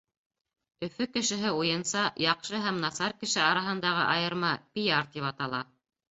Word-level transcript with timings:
Өфө 0.85 1.05
кешеһе 1.17 1.49
уйынса, 1.57 2.05
яҡшы 2.23 2.61
һәм 2.63 2.79
насар 2.85 3.13
кеше 3.23 3.43
араһындағы 3.49 4.07
айырма 4.15 4.51
пиар 4.79 5.11
тип 5.17 5.29
атала. 5.29 5.61